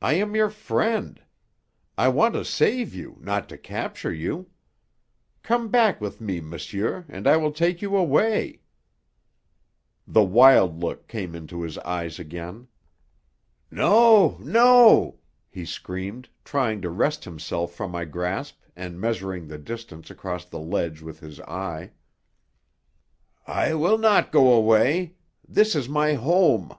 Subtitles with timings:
[0.00, 1.20] I am your friend;
[1.98, 4.48] I want to save you, not to capture you.
[5.42, 8.60] Come back with me, monsieur, and I will take you away"
[10.16, 12.68] The wild look came into his eyes again.
[13.68, 15.18] "No, no!"
[15.50, 20.60] he screamed, trying to wrest himself from my grasp and measuring the distance across the
[20.60, 21.90] ledge with his eye.
[23.48, 25.16] "I will not go away.
[25.48, 26.70] This is my home.